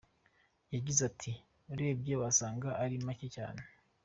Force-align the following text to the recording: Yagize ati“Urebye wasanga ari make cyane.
Yagize 0.73 1.01
ati“Urebye 1.09 2.13
wasanga 2.21 2.67
ari 2.83 2.95
make 3.05 3.27
cyane. 3.35 3.61